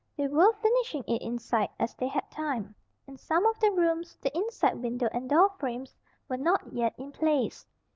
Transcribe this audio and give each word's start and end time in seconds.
They 0.17 0.27
were 0.27 0.51
finishing 0.53 1.03
it 1.05 1.21
inside, 1.21 1.69
as 1.79 1.93
they 1.93 2.07
had 2.07 2.31
time. 2.31 2.73
In 3.05 3.17
some 3.17 3.45
of 3.45 3.59
the 3.59 3.69
rooms 3.69 4.17
the 4.19 4.35
inside 4.35 4.81
window 4.81 5.09
and 5.13 5.29
door 5.29 5.49
frames 5.59 5.95
were 6.27 6.37
not 6.37 6.73
yet 6.73 6.95
in 6.97 7.11
place. 7.11 7.67